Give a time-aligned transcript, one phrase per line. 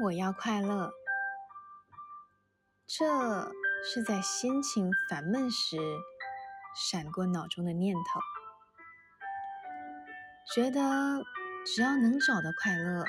[0.00, 0.92] 我要快乐。
[2.86, 3.52] 这
[3.84, 5.76] 是在心情烦闷时
[6.74, 8.20] 闪过脑中的念头，
[10.54, 11.22] 觉得
[11.64, 13.04] 只要能找到快乐，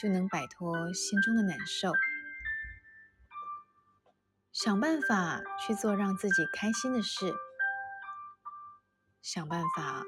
[0.00, 1.92] 就能摆脱心中的难受。
[4.52, 7.34] 想办法去做让自己开心的事，
[9.22, 10.04] 想办法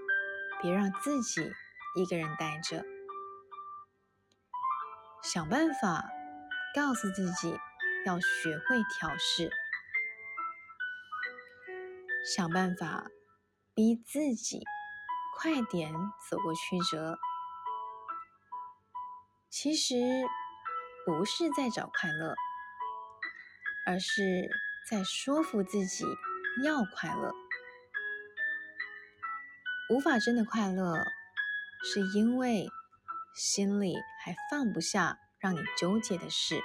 [0.62, 1.52] 别让自己
[1.96, 2.84] 一个人待着，
[5.22, 6.10] 想办法
[6.74, 7.58] 告诉自己
[8.06, 9.50] 要学会调试，
[12.34, 13.06] 想办法
[13.74, 14.62] 逼自己
[15.36, 15.92] 快点
[16.28, 17.18] 走过曲折。
[19.48, 19.96] 其实
[21.04, 22.34] 不是在找快乐。
[23.86, 24.48] 而是
[24.88, 26.04] 在说服自己
[26.62, 27.32] 要快乐，
[29.88, 31.02] 无法真的快乐，
[31.82, 32.68] 是因为
[33.42, 36.62] 心里还放不下让你纠结的事，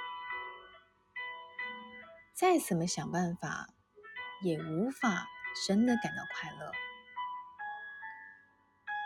[2.34, 3.68] 再怎么想办法，
[4.42, 5.26] 也无法
[5.66, 6.70] 真的感到快乐。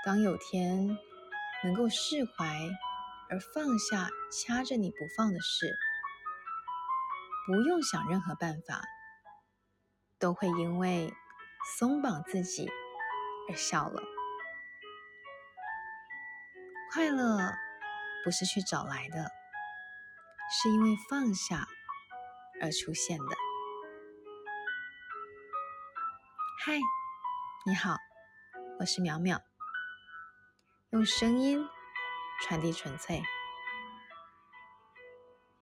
[0.05, 0.99] 当有天
[1.63, 2.59] 能够释怀
[3.31, 5.73] 而放下掐着你不放的事，
[7.47, 8.83] 不用想任何办法，
[10.19, 11.15] 都会因为
[11.79, 12.69] 松绑自己
[13.49, 14.03] 而笑了。
[16.93, 17.39] 快乐
[18.25, 19.31] 不是去找来的，
[20.51, 21.69] 是因为放下
[22.61, 23.37] 而出现的。
[26.65, 26.81] 嗨，
[27.65, 27.97] 你好，
[28.81, 29.41] 我是淼淼，
[30.91, 31.65] 用声音
[32.43, 33.23] 传递纯粹。